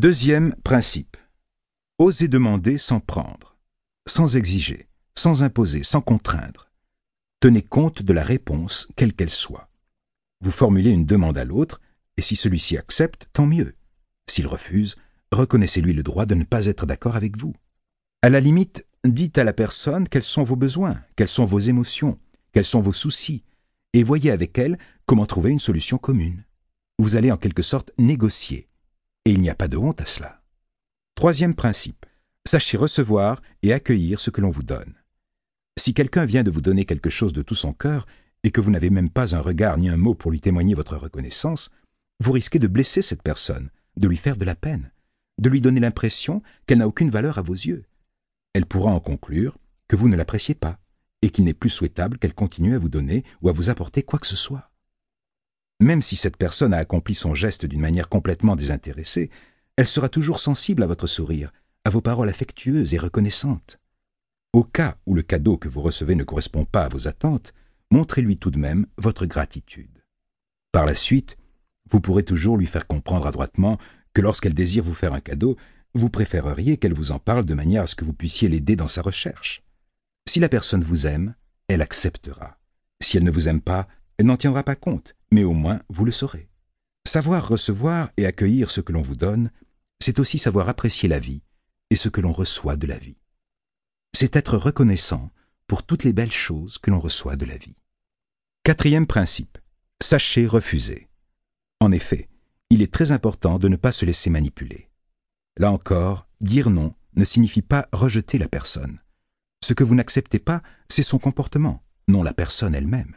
[0.00, 1.16] Deuxième principe.
[1.98, 3.58] Osez demander sans prendre,
[4.06, 4.86] sans exiger,
[5.16, 6.70] sans imposer, sans contraindre.
[7.40, 9.68] Tenez compte de la réponse, quelle qu'elle soit.
[10.40, 11.80] Vous formulez une demande à l'autre,
[12.16, 13.74] et si celui-ci accepte, tant mieux.
[14.30, 14.94] S'il refuse,
[15.32, 17.56] reconnaissez-lui le droit de ne pas être d'accord avec vous.
[18.22, 22.20] À la limite, dites à la personne quels sont vos besoins, quelles sont vos émotions,
[22.52, 23.42] quels sont vos soucis,
[23.94, 26.44] et voyez avec elle comment trouver une solution commune.
[27.00, 28.68] Vous allez en quelque sorte négocier,
[29.28, 30.40] et il n'y a pas de honte à cela.
[31.14, 32.06] Troisième principe,
[32.46, 34.94] sachez recevoir et accueillir ce que l'on vous donne.
[35.78, 38.06] Si quelqu'un vient de vous donner quelque chose de tout son cœur,
[38.42, 40.96] et que vous n'avez même pas un regard ni un mot pour lui témoigner votre
[40.96, 41.68] reconnaissance,
[42.20, 44.92] vous risquez de blesser cette personne, de lui faire de la peine,
[45.38, 47.84] de lui donner l'impression qu'elle n'a aucune valeur à vos yeux.
[48.54, 49.58] Elle pourra en conclure
[49.88, 50.78] que vous ne l'appréciez pas,
[51.20, 54.18] et qu'il n'est plus souhaitable qu'elle continue à vous donner ou à vous apporter quoi
[54.18, 54.67] que ce soit.
[55.80, 59.30] Même si cette personne a accompli son geste d'une manière complètement désintéressée,
[59.76, 61.52] elle sera toujours sensible à votre sourire,
[61.84, 63.78] à vos paroles affectueuses et reconnaissantes.
[64.52, 67.54] Au cas où le cadeau que vous recevez ne correspond pas à vos attentes,
[67.90, 70.02] montrez-lui tout de même votre gratitude.
[70.72, 71.36] Par la suite,
[71.90, 73.78] vous pourrez toujours lui faire comprendre adroitement
[74.14, 75.56] que lorsqu'elle désire vous faire un cadeau,
[75.94, 78.88] vous préféreriez qu'elle vous en parle de manière à ce que vous puissiez l'aider dans
[78.88, 79.62] sa recherche.
[80.28, 81.34] Si la personne vous aime,
[81.68, 82.58] elle acceptera.
[83.00, 83.86] Si elle ne vous aime pas,
[84.26, 86.48] n'en tiendra pas compte, mais au moins vous le saurez.
[87.06, 89.50] Savoir recevoir et accueillir ce que l'on vous donne,
[90.00, 91.42] c'est aussi savoir apprécier la vie
[91.90, 93.16] et ce que l'on reçoit de la vie.
[94.14, 95.30] C'est être reconnaissant
[95.66, 97.76] pour toutes les belles choses que l'on reçoit de la vie.
[98.64, 99.58] Quatrième principe.
[100.02, 101.08] Sachez refuser.
[101.80, 102.28] En effet,
[102.70, 104.90] il est très important de ne pas se laisser manipuler.
[105.56, 109.00] Là encore, dire non ne signifie pas rejeter la personne.
[109.64, 113.16] Ce que vous n'acceptez pas, c'est son comportement, non la personne elle-même.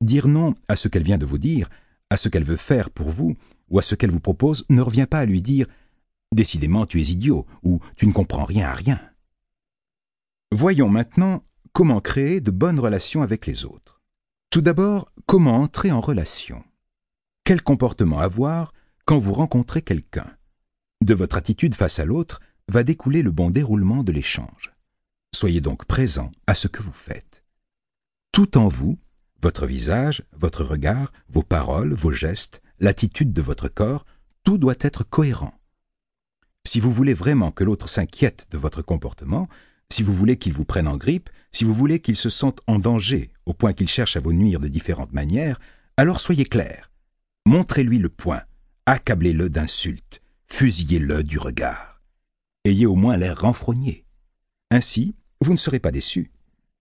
[0.00, 1.68] Dire non à ce qu'elle vient de vous dire,
[2.10, 3.36] à ce qu'elle veut faire pour vous,
[3.68, 5.66] ou à ce qu'elle vous propose, ne revient pas à lui dire
[6.34, 9.00] Décidément, tu es idiot, ou tu ne comprends rien à rien.
[10.50, 14.02] Voyons maintenant comment créer de bonnes relations avec les autres.
[14.50, 16.64] Tout d'abord, comment entrer en relation
[17.44, 18.72] Quel comportement avoir
[19.04, 20.36] quand vous rencontrez quelqu'un?
[21.00, 24.72] De votre attitude face à l'autre va découler le bon déroulement de l'échange.
[25.34, 27.44] Soyez donc présent à ce que vous faites.
[28.32, 28.98] Tout en vous,
[29.44, 34.06] votre visage, votre regard, vos paroles, vos gestes, l'attitude de votre corps,
[34.42, 35.52] tout doit être cohérent.
[36.66, 39.46] Si vous voulez vraiment que l'autre s'inquiète de votre comportement,
[39.92, 42.78] si vous voulez qu'il vous prenne en grippe, si vous voulez qu'il se sente en
[42.78, 45.60] danger au point qu'il cherche à vous nuire de différentes manières,
[45.98, 46.90] alors soyez clair.
[47.44, 48.40] Montrez-lui le point,
[48.86, 52.00] accablez-le d'insultes, fusillez-le du regard.
[52.64, 54.06] Ayez au moins l'air renfrogné.
[54.70, 56.32] Ainsi, vous ne serez pas déçu.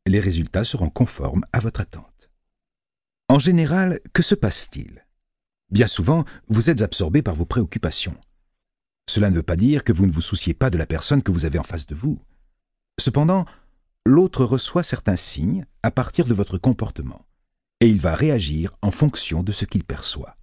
[0.07, 2.13] Les résultats seront conformes à votre attente.
[3.33, 5.07] En général, que se passe-t-il?
[5.71, 8.15] Bien souvent, vous êtes absorbé par vos préoccupations.
[9.09, 11.31] Cela ne veut pas dire que vous ne vous souciez pas de la personne que
[11.31, 12.21] vous avez en face de vous.
[12.99, 13.45] Cependant,
[14.05, 17.25] l'autre reçoit certains signes à partir de votre comportement,
[17.79, 20.37] et il va réagir en fonction de ce qu'il perçoit.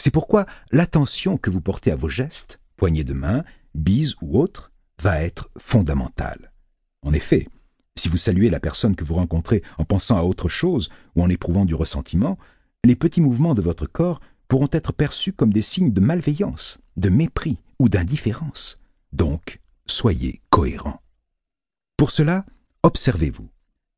[0.00, 4.72] C'est pourquoi l'attention que vous portez à vos gestes, poignées de main, bises ou autres,
[4.98, 6.54] va être fondamentale.
[7.02, 7.48] En effet,
[7.96, 11.28] si vous saluez la personne que vous rencontrez en pensant à autre chose ou en
[11.28, 12.38] éprouvant du ressentiment,
[12.84, 17.08] les petits mouvements de votre corps pourront être perçus comme des signes de malveillance, de
[17.08, 18.78] mépris ou d'indifférence.
[19.12, 21.00] Donc, soyez cohérent.
[21.96, 22.44] Pour cela,
[22.82, 23.48] observez-vous.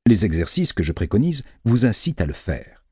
[0.07, 2.85] Les exercices que je préconise vous incitent à le faire.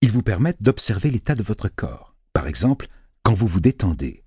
[0.00, 2.14] Ils vous permettent d'observer l'état de votre corps.
[2.32, 2.88] Par exemple,
[3.22, 4.24] quand vous vous détendez,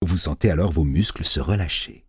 [0.00, 2.06] vous sentez alors vos muscles se relâcher.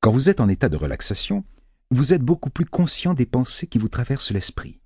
[0.00, 1.44] Quand vous êtes en état de relaxation,
[1.90, 4.80] vous êtes beaucoup plus conscient des pensées qui vous traversent l'esprit.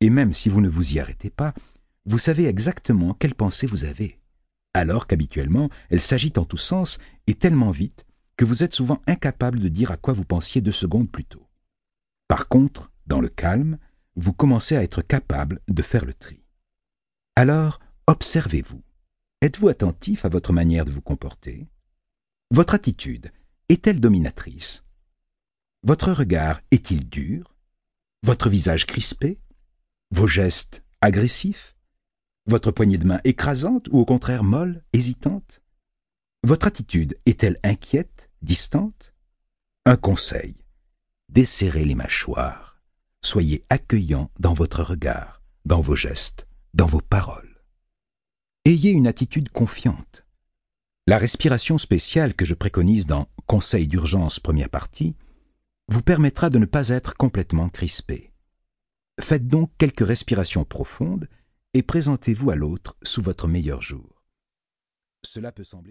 [0.00, 1.54] Et même si vous ne vous y arrêtez pas,
[2.04, 4.18] vous savez exactement quelles pensées vous avez,
[4.74, 8.04] alors qu'habituellement elles s'agitent en tous sens et tellement vite
[8.36, 11.46] que vous êtes souvent incapable de dire à quoi vous pensiez deux secondes plus tôt.
[12.26, 13.78] Par contre, dans le calme,
[14.16, 16.42] vous commencez à être capable de faire le tri.
[17.36, 18.82] Alors, observez-vous.
[19.42, 21.68] Êtes-vous attentif à votre manière de vous comporter?
[22.50, 23.32] Votre attitude
[23.68, 24.81] est-elle dominatrice?
[25.84, 27.56] Votre regard est-il dur?
[28.22, 29.40] Votre visage crispé?
[30.12, 31.74] Vos gestes agressifs?
[32.46, 35.60] Votre poignée de main écrasante ou au contraire molle, hésitante?
[36.44, 39.12] Votre attitude est-elle inquiète, distante?
[39.84, 40.54] Un conseil.
[41.28, 42.80] Desserrez les mâchoires.
[43.20, 47.60] Soyez accueillant dans votre regard, dans vos gestes, dans vos paroles.
[48.64, 50.24] Ayez une attitude confiante.
[51.08, 55.16] La respiration spéciale que je préconise dans Conseil d'urgence première partie
[55.92, 58.32] vous permettra de ne pas être complètement crispé.
[59.20, 61.28] Faites donc quelques respirations profondes
[61.74, 64.24] et présentez-vous à l'autre sous votre meilleur jour.
[65.22, 65.90] Cela peut sembler